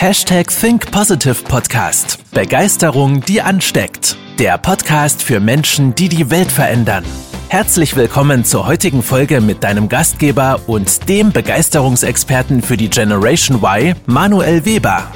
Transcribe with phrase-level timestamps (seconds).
[0.00, 2.24] Hashtag Think Positive Podcast.
[2.32, 4.16] Begeisterung, die ansteckt.
[4.38, 7.04] Der Podcast für Menschen, die die Welt verändern.
[7.50, 13.94] Herzlich willkommen zur heutigen Folge mit deinem Gastgeber und dem Begeisterungsexperten für die Generation Y,
[14.06, 15.12] Manuel Weber.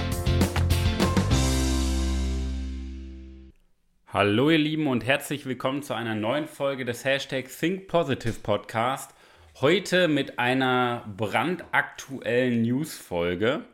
[4.13, 9.15] Hallo ihr Lieben und herzlich willkommen zu einer neuen Folge des Hashtag Think Positive Podcast.
[9.63, 13.65] Heute mit einer brandaktuellen News-Folge.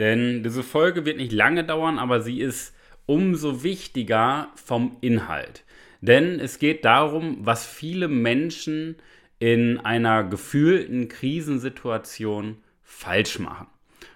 [0.00, 5.62] Denn diese Folge wird nicht lange dauern, aber sie ist umso wichtiger vom Inhalt.
[6.00, 8.96] Denn es geht darum, was viele Menschen
[9.38, 13.66] in einer gefühlten Krisensituation falsch machen.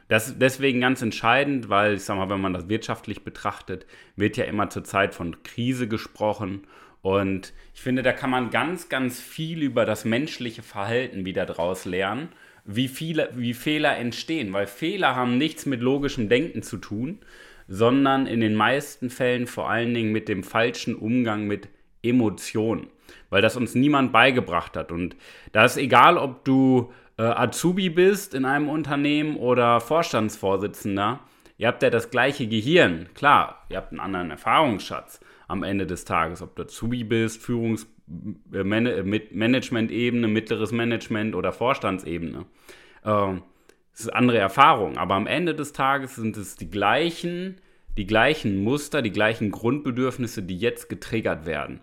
[0.08, 3.84] Das ist deswegen ganz entscheidend, weil ich sag mal, wenn man das wirtschaftlich betrachtet,
[4.16, 6.66] wird ja immer zur Zeit von Krise gesprochen.
[7.02, 11.84] Und ich finde, da kann man ganz, ganz viel über das menschliche Verhalten wieder draus
[11.84, 12.30] lernen
[12.64, 17.18] wie, viele, wie Fehler entstehen, weil Fehler haben nichts mit logischem Denken zu tun,
[17.68, 21.68] sondern in den meisten Fällen vor allen Dingen mit dem falschen Umgang mit
[22.02, 22.88] Emotionen,
[23.30, 24.92] weil das uns niemand beigebracht hat.
[24.92, 25.16] Und
[25.52, 31.20] da ist egal, ob du äh, Azubi bist in einem Unternehmen oder Vorstandsvorsitzender,
[31.56, 33.08] ihr habt ja das gleiche Gehirn.
[33.14, 37.86] Klar, ihr habt einen anderen Erfahrungsschatz am Ende des Tages, ob du Azubi bist, Führungs
[38.52, 42.44] Äh, Management-Ebene, mittleres Management oder Vorstandsebene.
[43.04, 43.42] Ähm,
[43.94, 47.56] es ist andere Erfahrung, aber am Ende des Tages sind es die gleichen,
[47.96, 51.80] die gleichen Muster, die gleichen Grundbedürfnisse, die jetzt getriggert werden.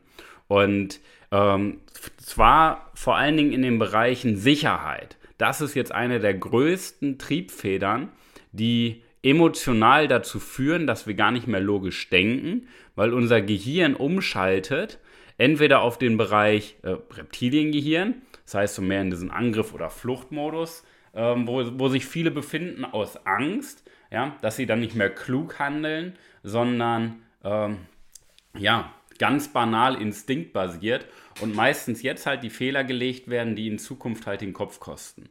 [0.48, 1.00] Und
[1.32, 1.80] ähm,
[2.18, 5.18] zwar vor allen Dingen in den Bereichen Sicherheit.
[5.38, 8.10] Das ist jetzt eine der größten Triebfedern,
[8.52, 15.00] die emotional dazu führen, dass wir gar nicht mehr logisch denken, weil unser Gehirn umschaltet
[15.38, 20.84] entweder auf den Bereich äh, Reptiliengehirn, das heißt so mehr in diesen Angriff- oder Fluchtmodus,
[21.14, 25.60] ähm, wo, wo sich viele befinden aus Angst, ja, dass sie dann nicht mehr klug
[25.60, 27.80] handeln, sondern ähm,
[28.58, 31.06] ja, ganz banal instinktbasiert
[31.42, 35.30] und meistens jetzt halt die Fehler gelegt werden, die in Zukunft halt den Kopf kosten.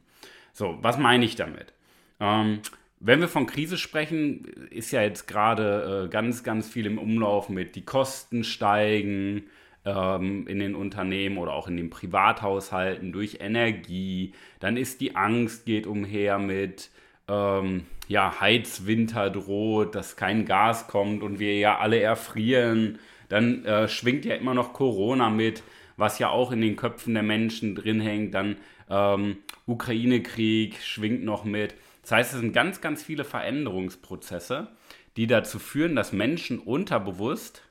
[0.53, 1.73] So, was meine ich damit?
[2.19, 2.61] Ähm,
[2.99, 7.49] wenn wir von Krise sprechen, ist ja jetzt gerade äh, ganz, ganz viel im Umlauf
[7.49, 9.43] mit die Kosten steigen,
[9.85, 14.33] ähm, in den Unternehmen oder auch in den Privathaushalten durch Energie.
[14.59, 16.91] Dann ist die Angst, geht umher mit
[17.27, 22.99] ähm, ja, Heizwinter droht, dass kein Gas kommt und wir ja alle erfrieren.
[23.29, 25.63] Dann äh, schwingt ja immer noch Corona mit,
[25.97, 28.33] was ja auch in den Köpfen der Menschen drin hängt.
[28.33, 28.57] Dann
[28.89, 31.75] ähm, Ukraine-Krieg schwingt noch mit.
[32.01, 34.67] Das heißt, es sind ganz, ganz viele Veränderungsprozesse,
[35.15, 37.63] die dazu führen, dass Menschen unterbewusst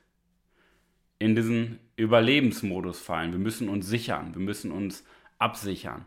[1.19, 3.31] in diesen Überlebensmodus fallen.
[3.31, 5.05] Wir müssen uns sichern, wir müssen uns
[5.37, 6.05] absichern.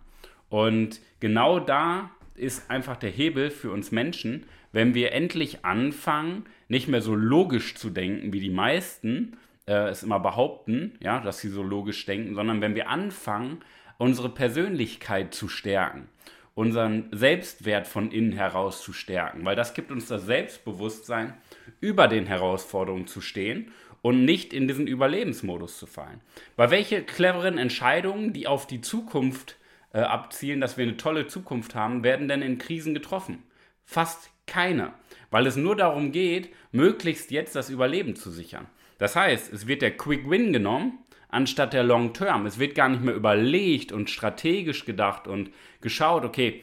[0.48, 6.88] Und genau da ist einfach der Hebel für uns Menschen, wenn wir endlich anfangen, nicht
[6.88, 11.48] mehr so logisch zu denken, wie die meisten äh, es immer behaupten, ja, dass sie
[11.48, 13.58] so logisch denken, sondern wenn wir anfangen,
[13.98, 16.08] unsere Persönlichkeit zu stärken,
[16.54, 21.34] unseren Selbstwert von innen heraus zu stärken, weil das gibt uns das Selbstbewusstsein,
[21.80, 23.70] über den Herausforderungen zu stehen
[24.04, 26.20] und nicht in diesen Überlebensmodus zu fallen.
[26.56, 29.56] Weil welche cleveren Entscheidungen, die auf die Zukunft
[29.94, 33.42] äh, abzielen, dass wir eine tolle Zukunft haben, werden denn in Krisen getroffen?
[33.82, 34.92] Fast keine,
[35.30, 38.66] weil es nur darum geht, möglichst jetzt das Überleben zu sichern.
[38.98, 40.98] Das heißt, es wird der Quick Win genommen,
[41.30, 42.44] anstatt der Long Term.
[42.44, 45.50] Es wird gar nicht mehr überlegt und strategisch gedacht und
[45.80, 46.62] geschaut, okay,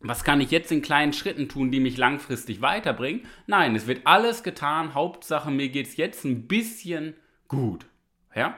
[0.00, 3.26] was kann ich jetzt in kleinen Schritten tun, die mich langfristig weiterbringen?
[3.46, 4.94] Nein, es wird alles getan.
[4.94, 7.14] Hauptsache, mir geht es jetzt ein bisschen
[7.48, 7.86] gut.
[8.34, 8.56] Ja?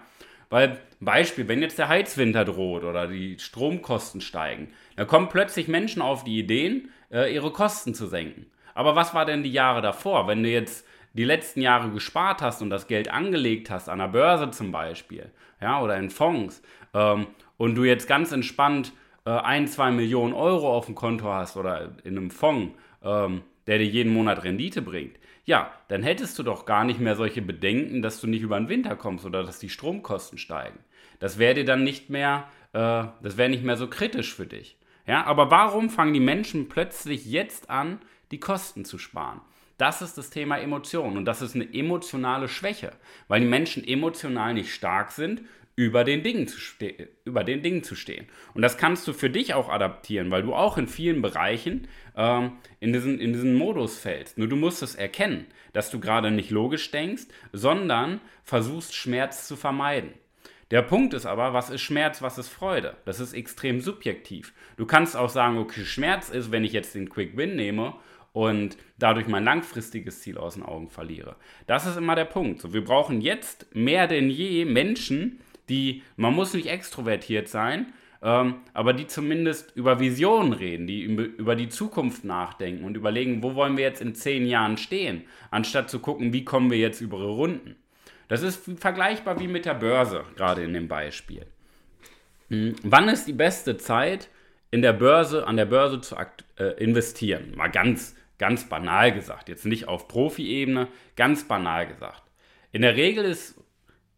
[0.51, 6.01] Weil, Beispiel, wenn jetzt der Heizwinter droht oder die Stromkosten steigen, dann kommen plötzlich Menschen
[6.01, 8.47] auf die Ideen, äh, ihre Kosten zu senken.
[8.75, 10.29] Aber was war denn die Jahre davor?
[10.29, 14.09] Wenn du jetzt die letzten Jahre gespart hast und das Geld angelegt hast, an der
[14.09, 15.31] Börse zum Beispiel,
[15.61, 16.63] ja, oder in Fonds,
[16.95, 17.27] ähm,
[17.57, 18.93] und du jetzt ganz entspannt
[19.25, 23.79] äh, ein, zwei Millionen Euro auf dem Konto hast oder in einem Fonds, ähm, der
[23.79, 28.02] dir jeden Monat Rendite bringt, ja, dann hättest du doch gar nicht mehr solche Bedenken,
[28.02, 30.79] dass du nicht über den Winter kommst oder dass die Stromkosten steigen.
[31.19, 34.76] Das wäre dir dann nicht mehr, äh, das wäre nicht mehr so kritisch für dich.
[35.06, 37.99] Ja, aber warum fangen die Menschen plötzlich jetzt an,
[38.31, 39.41] die Kosten zu sparen?
[39.79, 42.93] Das ist das Thema Emotionen und das ist eine emotionale Schwäche,
[43.26, 45.43] weil die Menschen emotional nicht stark sind,
[45.75, 46.59] über den, Dingen zu
[47.25, 48.27] über den Dingen zu stehen.
[48.55, 52.53] Und das kannst du für dich auch adaptieren, weil du auch in vielen Bereichen ähm,
[52.81, 54.37] in, diesen, in diesen Modus fällst.
[54.37, 59.57] Nur du musst es erkennen, dass du gerade nicht logisch denkst, sondern versuchst Schmerz zu
[59.57, 60.13] vermeiden.
[60.71, 62.97] Der Punkt ist aber, was ist Schmerz, was ist Freude?
[63.05, 64.55] Das ist extrem subjektiv.
[64.77, 67.95] Du kannst auch sagen, okay, Schmerz ist, wenn ich jetzt den Quick Win nehme
[68.33, 71.37] und dadurch mein langfristiges Ziel aus den Augen verliere.
[71.67, 72.61] Das ist immer der Punkt.
[72.61, 77.93] So, wir brauchen jetzt mehr denn je Menschen, die, man muss nicht extrovertiert sein,
[78.23, 83.55] ähm, aber die zumindest über Visionen reden, die über die Zukunft nachdenken und überlegen, wo
[83.55, 87.19] wollen wir jetzt in zehn Jahren stehen, anstatt zu gucken, wie kommen wir jetzt über
[87.19, 87.76] Runden.
[88.29, 91.47] Das ist vergleichbar wie mit der Börse, gerade in dem Beispiel.
[92.49, 94.29] Hm, wann ist die beste Zeit,
[94.70, 96.17] in der Börse, an der Börse zu
[96.56, 97.55] äh, investieren?
[97.56, 102.23] Mal ganz, ganz banal gesagt, jetzt nicht auf Profi-Ebene, ganz banal gesagt.
[102.70, 103.62] In der Regel ist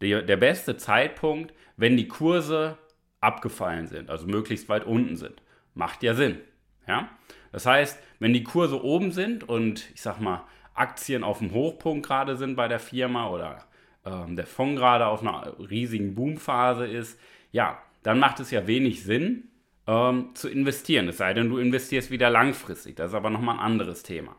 [0.01, 2.77] der, der beste Zeitpunkt, wenn die Kurse
[3.21, 5.41] abgefallen sind, also möglichst weit unten sind.
[5.73, 6.39] Macht ja Sinn.
[6.87, 7.09] Ja?
[7.51, 10.43] Das heißt, wenn die Kurse oben sind und ich sag mal,
[10.73, 13.65] Aktien auf dem Hochpunkt gerade sind bei der Firma oder
[14.05, 17.19] ähm, der Fonds gerade auf einer riesigen Boomphase ist,
[17.51, 19.45] ja, dann macht es ja wenig Sinn
[19.87, 21.07] ähm, zu investieren.
[21.07, 22.95] Es sei denn, du investierst wieder langfristig.
[22.97, 24.35] Das ist aber nochmal ein anderes Thema.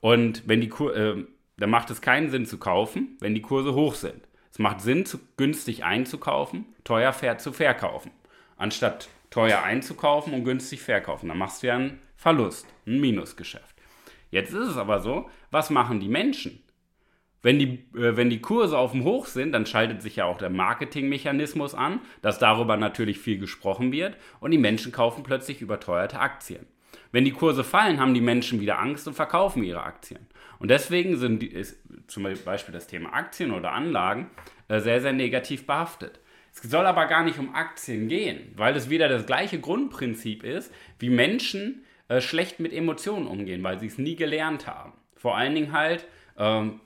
[0.00, 1.24] Und wenn die Kur äh,
[1.58, 4.28] dann macht es keinen Sinn zu kaufen, wenn die Kurse hoch sind.
[4.56, 8.10] Es macht Sinn, zu günstig einzukaufen, teuer zu verkaufen.
[8.56, 11.28] Anstatt teuer einzukaufen und günstig verkaufen.
[11.28, 13.76] Dann machst du ja einen Verlust, ein Minusgeschäft.
[14.30, 16.62] Jetzt ist es aber so, was machen die Menschen?
[17.42, 20.38] Wenn die, äh, wenn die Kurse auf dem Hoch sind, dann schaltet sich ja auch
[20.38, 26.18] der Marketingmechanismus an, dass darüber natürlich viel gesprochen wird und die Menschen kaufen plötzlich überteuerte
[26.18, 26.64] Aktien.
[27.12, 30.26] Wenn die Kurse fallen, haben die Menschen wieder Angst und verkaufen ihre Aktien.
[30.58, 34.30] Und deswegen sind die, ist zum Beispiel das Thema Aktien oder Anlagen
[34.68, 36.20] äh, sehr, sehr negativ behaftet.
[36.54, 40.72] Es soll aber gar nicht um Aktien gehen, weil es wieder das gleiche Grundprinzip ist,
[40.98, 44.92] wie Menschen äh, schlecht mit Emotionen umgehen, weil sie es nie gelernt haben.
[45.16, 46.06] Vor allen Dingen halt
[46.38, 46.80] ähm,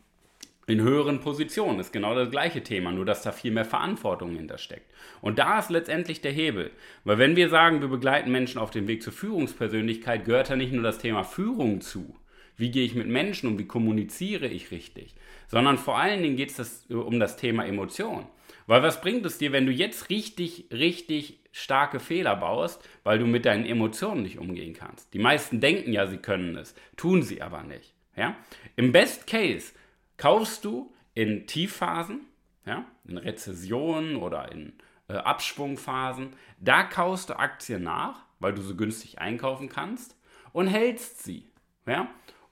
[0.66, 4.90] in höheren Positionen ist genau das gleiche Thema, nur dass da viel mehr Verantwortung hintersteckt.
[5.20, 6.70] Und da ist letztendlich der Hebel.
[7.04, 10.72] Weil wenn wir sagen, wir begleiten Menschen auf dem Weg zur Führungspersönlichkeit, gehört da nicht
[10.72, 12.16] nur das Thema Führung zu,
[12.60, 15.14] wie gehe ich mit Menschen um, wie kommuniziere ich richtig,
[15.48, 18.26] sondern vor allen Dingen geht es äh, um das Thema Emotion.
[18.66, 23.26] Weil was bringt es dir, wenn du jetzt richtig, richtig starke Fehler baust, weil du
[23.26, 25.12] mit deinen Emotionen nicht umgehen kannst?
[25.12, 27.94] Die meisten denken ja, sie können es, tun sie aber nicht.
[28.16, 28.36] Ja?
[28.76, 29.72] Im Best Case
[30.18, 32.20] kaufst du in Tiefphasen,
[32.66, 34.74] ja, in Rezessionen oder in
[35.08, 40.16] äh, Abschwungphasen, da kaufst du Aktien nach, weil du so günstig einkaufen kannst
[40.52, 41.46] und hältst sie.
[41.86, 42.08] Ja?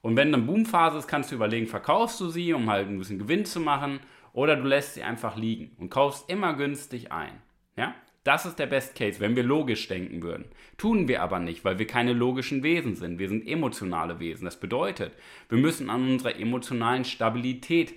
[0.08, 3.18] Und wenn dann Boomphase ist, kannst du überlegen, verkaufst du sie, um halt ein bisschen
[3.18, 4.00] Gewinn zu machen,
[4.32, 7.42] oder du lässt sie einfach liegen und kaufst immer günstig ein.
[7.76, 7.94] Ja?
[8.24, 10.46] Das ist der Best Case, wenn wir logisch denken würden.
[10.78, 13.18] Tun wir aber nicht, weil wir keine logischen Wesen sind.
[13.18, 14.46] Wir sind emotionale Wesen.
[14.46, 15.12] Das bedeutet,
[15.50, 17.92] wir müssen an unserer emotionalen Stabilität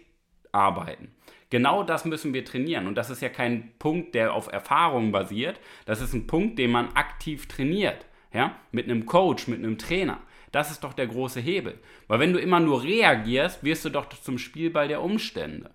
[0.51, 1.15] arbeiten.
[1.49, 2.87] Genau das müssen wir trainieren.
[2.87, 5.61] Und das ist ja kein Punkt, der auf Erfahrung basiert.
[5.85, 8.05] Das ist ein Punkt, den man aktiv trainiert.
[8.33, 8.57] Ja?
[8.73, 10.19] Mit einem Coach, mit einem Trainer.
[10.51, 11.79] Das ist doch der große Hebel.
[12.07, 15.71] Weil wenn du immer nur reagierst, wirst du doch zum Spielball der Umstände.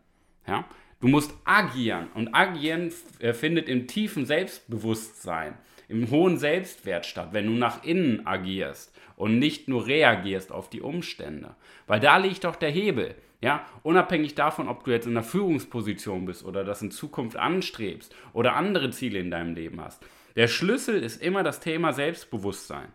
[0.47, 0.65] Ja?
[1.01, 2.09] Du musst agieren.
[2.15, 5.55] Und agieren äh, findet im tiefen Selbstbewusstsein,
[5.89, 10.81] im hohen Selbstwert statt, wenn du nach innen agierst und nicht nur reagierst auf die
[10.81, 11.55] Umstände.
[11.87, 13.15] Weil da liegt doch der Hebel.
[13.43, 18.15] Ja, unabhängig davon, ob du jetzt in einer Führungsposition bist oder das in Zukunft anstrebst
[18.33, 20.03] oder andere Ziele in deinem Leben hast.
[20.37, 22.89] Der Schlüssel ist immer das Thema Selbstbewusstsein.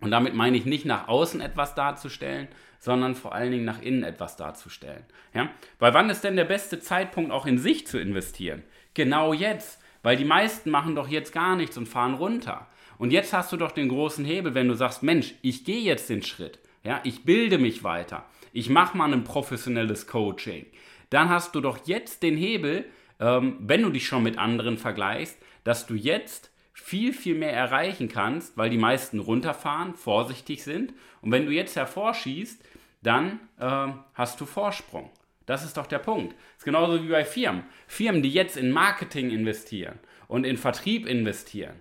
[0.00, 2.48] Und damit meine ich nicht nach außen etwas darzustellen,
[2.78, 5.04] sondern vor allen Dingen nach innen etwas darzustellen.
[5.34, 5.50] Ja?
[5.78, 8.62] Weil wann ist denn der beste Zeitpunkt, auch in sich zu investieren?
[8.94, 9.80] Genau jetzt.
[10.02, 12.68] Weil die meisten machen doch jetzt gar nichts und fahren runter.
[12.98, 16.08] Und jetzt hast du doch den großen Hebel, wenn du sagst, Mensch, ich gehe jetzt
[16.08, 16.60] den Schritt.
[16.84, 17.00] Ja?
[17.02, 18.24] Ich bilde mich weiter.
[18.52, 20.66] Ich mache mal ein professionelles Coaching.
[21.10, 22.84] Dann hast du doch jetzt den Hebel,
[23.18, 26.50] ähm, wenn du dich schon mit anderen vergleichst, dass du jetzt
[26.80, 30.94] viel, viel mehr erreichen kannst, weil die meisten runterfahren, vorsichtig sind.
[31.20, 32.62] Und wenn du jetzt hervorschießt,
[33.02, 35.10] dann äh, hast du Vorsprung.
[35.46, 36.32] Das ist doch der Punkt.
[36.32, 37.64] Das ist genauso wie bei Firmen.
[37.86, 41.76] Firmen, die jetzt in Marketing investieren und in Vertrieb investieren,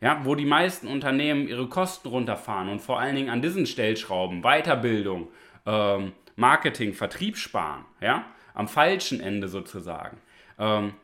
[0.00, 4.42] ja, wo die meisten Unternehmen ihre Kosten runterfahren und vor allen Dingen an diesen Stellschrauben,
[4.42, 5.28] Weiterbildung,
[5.66, 10.18] ähm, Marketing, Vertrieb sparen, ja, am falschen Ende sozusagen.
[10.58, 10.94] Ähm,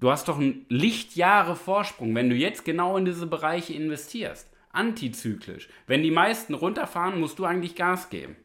[0.00, 4.50] Du hast doch einen Lichtjahre Vorsprung, wenn du jetzt genau in diese Bereiche investierst.
[4.72, 5.68] Antizyklisch.
[5.86, 8.36] Wenn die meisten runterfahren, musst du eigentlich Gas geben.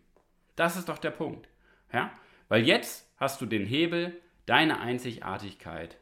[0.57, 1.47] Das ist doch der Punkt.
[1.93, 2.11] Ja?
[2.49, 5.97] Weil jetzt hast du den Hebel, deine Einzigartigkeit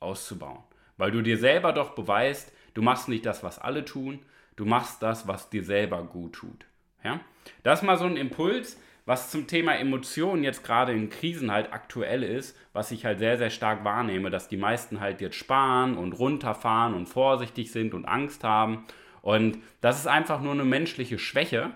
[0.00, 0.62] auszubauen.
[0.96, 4.20] Weil du dir selber doch beweist, du machst nicht das, was alle tun,
[4.56, 6.66] du machst das, was dir selber gut tut.
[7.04, 7.20] Ja?
[7.62, 11.72] Das ist mal so ein Impuls, was zum Thema Emotionen jetzt gerade in Krisen halt
[11.72, 15.96] aktuell ist, was ich halt sehr, sehr stark wahrnehme, dass die meisten halt jetzt sparen
[15.96, 18.84] und runterfahren und vorsichtig sind und Angst haben.
[19.22, 21.70] Und das ist einfach nur eine menschliche Schwäche.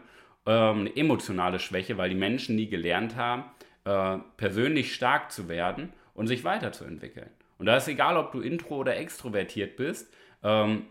[0.44, 3.44] ähm, eine emotionale Schwäche, weil die Menschen nie gelernt haben,
[3.84, 7.30] äh, persönlich stark zu werden und sich weiterzuentwickeln.
[7.58, 10.12] Und da ist egal, ob du intro oder extrovertiert bist,
[10.42, 10.86] ähm,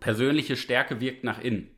[0.00, 1.70] persönliche Stärke wirkt nach innen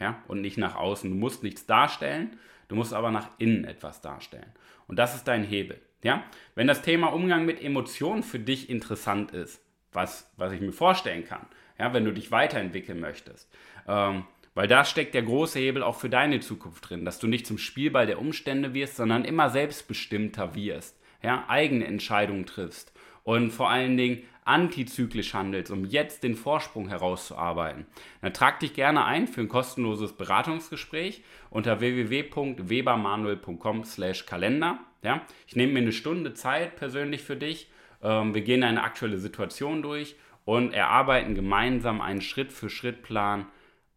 [0.00, 1.08] ja, und nicht nach außen.
[1.08, 2.36] Du musst nichts darstellen,
[2.68, 4.52] du musst aber nach innen etwas darstellen.
[4.86, 5.80] Und das ist dein Hebel.
[6.02, 6.24] Ja?
[6.54, 9.60] Wenn das Thema Umgang mit Emotionen für dich interessant ist,
[9.92, 11.46] was, was ich mir vorstellen kann,
[11.78, 13.50] ja, wenn du dich weiterentwickeln möchtest,
[13.86, 17.46] ähm, weil da steckt der große Hebel auch für deine Zukunft drin, dass du nicht
[17.46, 23.70] zum Spielball der Umstände wirst, sondern immer selbstbestimmter wirst, ja, eigene Entscheidungen triffst und vor
[23.70, 27.86] allen Dingen antizyklisch handelst, um jetzt den Vorsprung herauszuarbeiten.
[28.22, 34.78] Dann trag dich gerne ein für ein kostenloses Beratungsgespräch unter www.webermanuel.com/kalender.
[35.02, 37.70] Ja, ich nehme mir eine Stunde Zeit persönlich für dich.
[38.02, 43.46] Ähm, wir gehen eine aktuelle Situation durch und erarbeiten gemeinsam einen Schritt-für-Schritt-Plan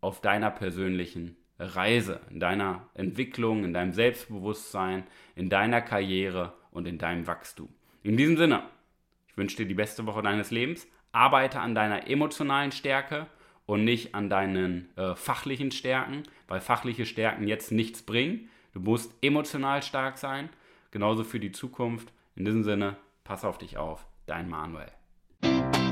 [0.01, 5.05] auf deiner persönlichen Reise, in deiner Entwicklung, in deinem Selbstbewusstsein,
[5.36, 7.70] in deiner Karriere und in deinem Wachstum.
[8.03, 8.63] In diesem Sinne,
[9.31, 10.88] ich wünsche dir die beste Woche deines Lebens.
[11.13, 13.27] Arbeite an deiner emotionalen Stärke
[13.65, 18.50] und nicht an deinen äh, fachlichen Stärken, weil fachliche Stärken jetzt nichts bringen.
[18.73, 20.50] Du musst emotional stark sein,
[20.91, 22.11] genauso für die Zukunft.
[22.35, 24.91] In diesem Sinne, pass auf dich auf, dein Manuel.